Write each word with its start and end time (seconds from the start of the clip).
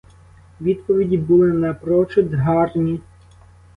Відповіді 0.61 1.17
були 1.17 1.53
напрочуд 1.53 2.33
гарні. 2.33 3.01